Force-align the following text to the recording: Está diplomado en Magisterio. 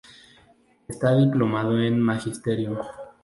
Está 0.87 1.15
diplomado 1.15 1.79
en 1.79 2.01
Magisterio. 2.01 2.81